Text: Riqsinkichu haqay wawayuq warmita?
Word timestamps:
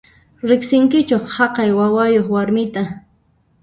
Riqsinkichu 0.51 1.19
haqay 1.35 1.69
wawayuq 1.77 2.27
warmita? 2.35 2.83